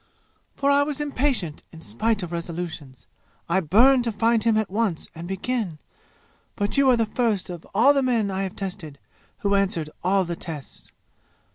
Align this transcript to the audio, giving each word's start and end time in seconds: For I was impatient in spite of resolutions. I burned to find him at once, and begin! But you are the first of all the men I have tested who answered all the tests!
For 0.55 0.71
I 0.71 0.81
was 0.81 0.99
impatient 0.99 1.61
in 1.71 1.81
spite 1.81 2.23
of 2.23 2.31
resolutions. 2.31 3.05
I 3.47 3.59
burned 3.59 4.03
to 4.05 4.11
find 4.11 4.43
him 4.43 4.57
at 4.57 4.71
once, 4.71 5.07
and 5.13 5.27
begin! 5.27 5.77
But 6.55 6.75
you 6.75 6.89
are 6.89 6.97
the 6.97 7.05
first 7.05 7.51
of 7.51 7.67
all 7.75 7.93
the 7.93 8.01
men 8.01 8.31
I 8.31 8.41
have 8.41 8.55
tested 8.55 8.97
who 9.41 9.53
answered 9.53 9.91
all 10.03 10.25
the 10.25 10.35
tests! 10.35 10.91